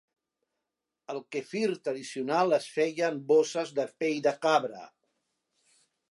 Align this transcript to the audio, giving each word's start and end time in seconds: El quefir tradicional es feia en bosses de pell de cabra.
El 1.13 1.19
quefir 1.35 1.61
tradicional 1.87 2.57
es 2.57 2.65
feia 2.77 3.09
en 3.15 3.19
bosses 3.31 3.73
de 3.81 3.85
pell 4.03 4.17
de 4.29 4.33
cabra. 4.47 4.81